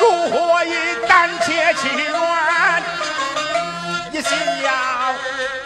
[0.00, 0.74] 如火一
[1.08, 2.82] 胆怯气软，
[4.12, 4.30] 一心
[4.62, 4.68] 要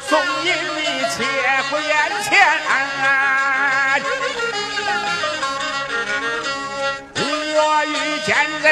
[0.09, 0.79] 送银你
[1.11, 1.25] 切
[1.71, 1.93] 回眼
[2.23, 2.31] 前。
[7.63, 7.91] 我遇
[8.25, 8.29] 见
[8.63, 8.67] 人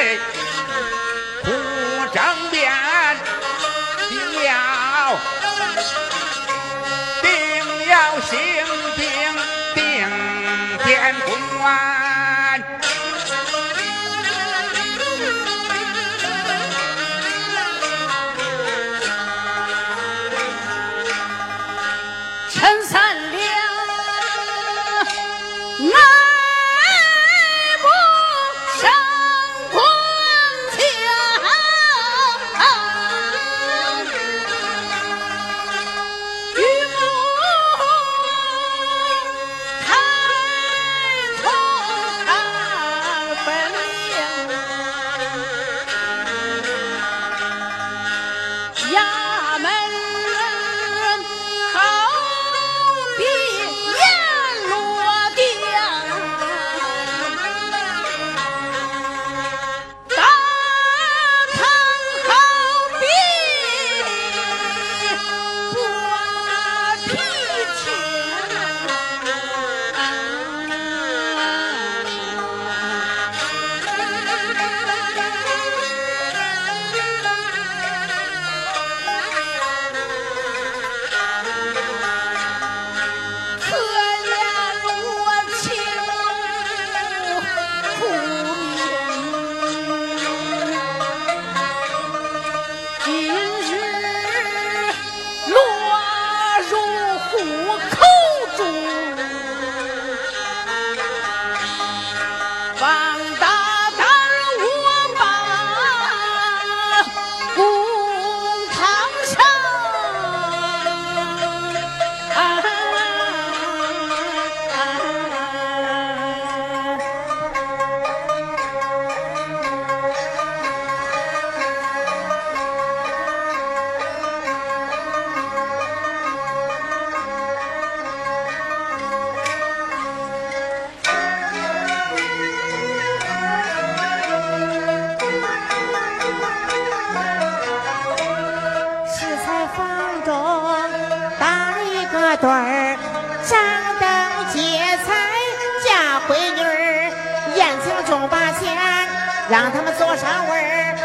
[149.49, 150.95] 让他们坐上位儿，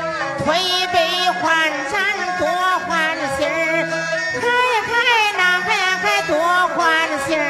[0.45, 0.55] 推
[0.93, 0.99] 杯
[1.41, 1.97] 换盏
[2.39, 2.47] 多
[2.81, 3.49] 欢喜儿，
[4.39, 4.47] 嗨
[4.87, 4.93] 嗨
[5.39, 5.67] 那嗨
[6.03, 6.37] 嗨多
[6.77, 6.79] 欢
[7.27, 7.41] 喜儿。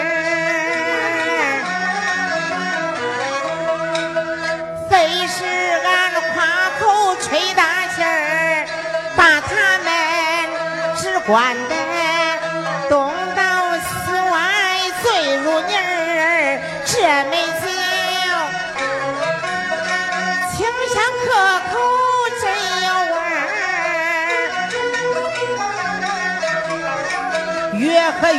[4.88, 4.92] 非
[5.26, 5.90] 是俺
[6.32, 6.82] 夸口
[7.16, 7.60] 吹大
[7.96, 8.64] 气儿，
[9.16, 9.50] 把他
[9.82, 9.88] 们
[10.96, 11.56] 只管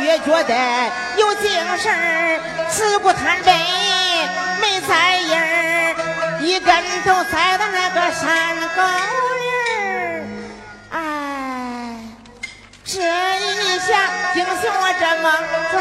[0.00, 0.54] 越觉得
[1.16, 2.40] 有精神儿，
[2.70, 3.52] 只顾贪杯
[4.60, 5.94] 没在意儿，
[6.40, 8.82] 一跟头栽到那个山沟
[9.40, 9.44] 里
[9.74, 10.24] 儿。
[10.92, 10.96] 哎，
[12.84, 15.32] 这一下惊醒我这梦
[15.72, 15.74] 中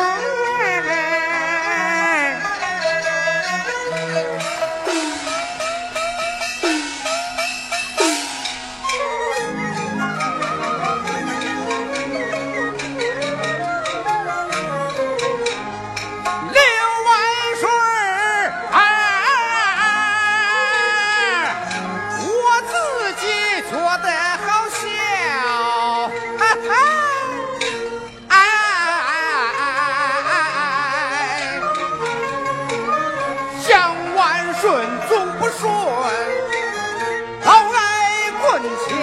[38.65, 38.94] having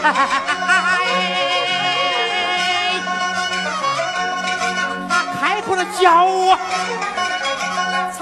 [5.40, 6.56] 开口了叫我，
[8.16, 8.18] 才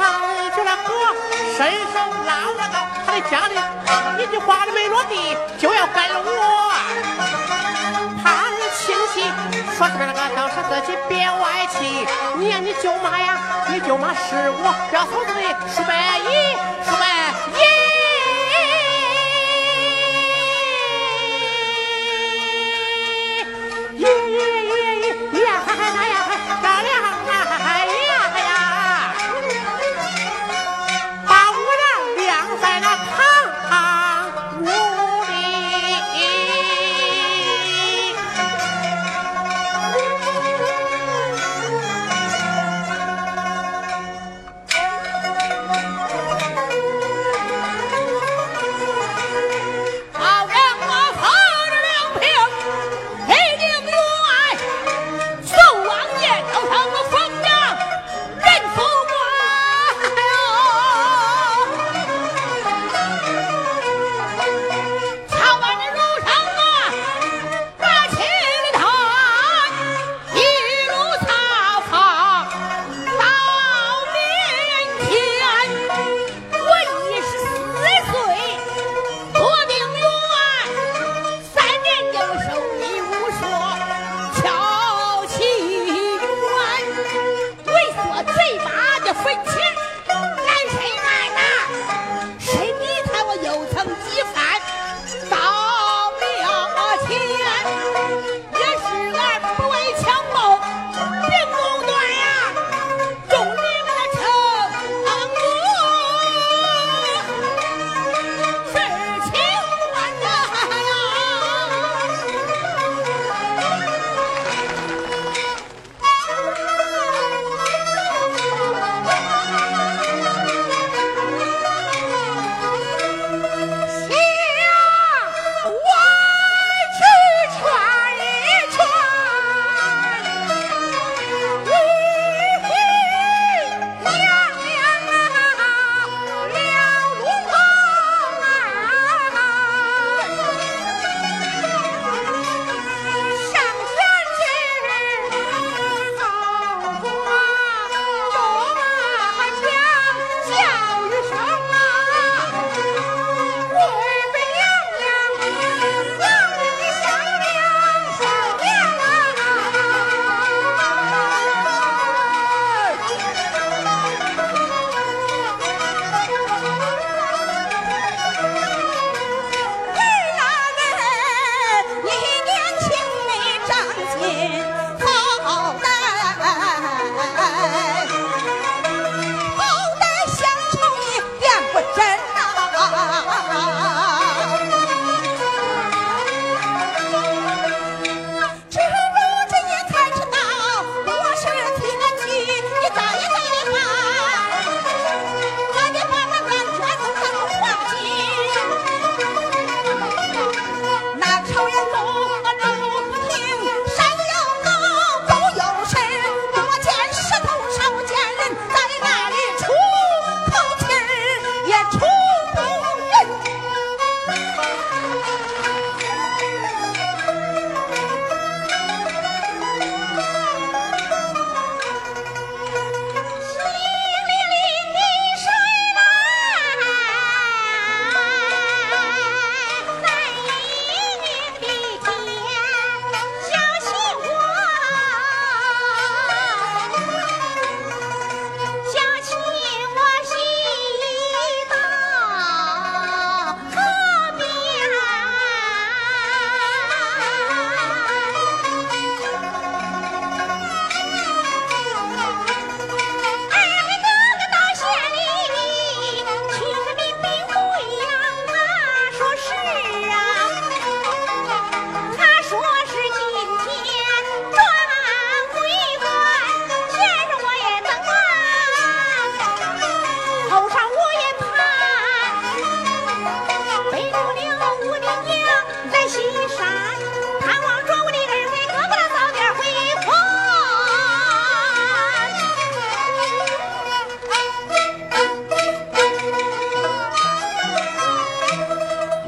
[0.54, 0.88] 觉得哥
[1.56, 1.58] 伸
[1.92, 1.94] 手
[2.26, 3.54] 拉我到他的家里，
[4.23, 6.73] 一句话都没落地，就要跟我。
[8.23, 9.16] 他是亲戚，
[9.76, 12.06] 说出来那个倒是自己别外气。
[12.37, 15.40] 你呀，你舅妈呀，你舅妈是我表嫂子的
[15.75, 15.92] 叔伯，
[16.26, 16.28] 姨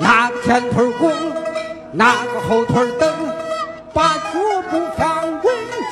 [0.01, 1.13] 拿个前腿弓，
[1.93, 3.15] 那个后腿蹬，
[3.93, 4.23] 把脚
[4.71, 5.43] 步放稳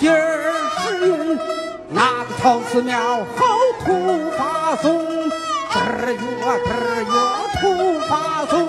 [0.00, 1.38] 劲儿使用，
[1.90, 2.98] 那个朝寺庙
[3.36, 3.44] 好
[3.84, 4.98] 土发松，
[5.70, 7.12] 嘚儿哟嘚儿哟
[7.60, 7.60] 土
[8.08, 8.66] 发松。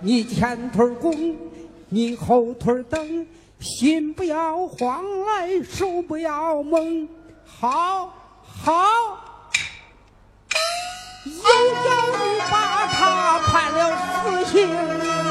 [0.00, 1.36] 你前腿弓，
[1.90, 3.26] 你后腿蹬，
[3.60, 7.06] 心不要慌来，手不要猛，
[7.44, 9.27] 好好。
[11.28, 11.42] 有
[11.84, 13.78] 妖，你把他判了
[14.22, 15.27] 死刑。